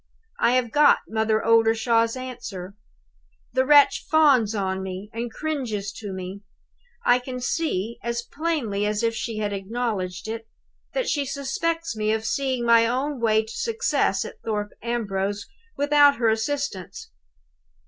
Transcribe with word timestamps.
"I 0.39 0.53
have 0.53 0.71
got 0.71 1.01
Mother 1.07 1.45
Oldershaw's 1.45 2.15
answer. 2.17 2.75
The 3.53 3.65
wretch 3.67 4.03
fawns 4.09 4.55
on 4.55 4.81
me, 4.81 5.11
and 5.13 5.31
cringes 5.31 5.91
to 5.97 6.11
me. 6.11 6.41
I 7.05 7.19
can 7.19 7.39
see, 7.39 7.99
as 8.01 8.23
plainly 8.23 8.87
as 8.87 9.03
if 9.03 9.13
she 9.13 9.37
had 9.37 9.53
acknowledged 9.53 10.27
it, 10.27 10.47
that 10.95 11.07
she 11.07 11.23
suspects 11.23 11.95
me 11.95 12.11
of 12.13 12.25
seeing 12.25 12.65
my 12.65 12.87
own 12.87 13.19
way 13.21 13.43
to 13.43 13.53
success 13.53 14.25
at 14.25 14.41
Thorpe 14.43 14.71
Ambrose 14.81 15.45
without 15.77 16.15
her 16.15 16.29
assistance. 16.29 17.11